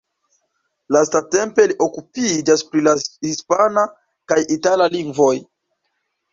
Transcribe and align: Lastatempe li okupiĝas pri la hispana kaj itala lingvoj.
Lastatempe 0.95 1.65
li 1.73 1.75
okupiĝas 1.89 2.65
pri 2.71 2.85
la 2.89 2.95
hispana 3.29 3.87
kaj 4.33 4.41
itala 4.59 4.93
lingvoj. 4.99 5.33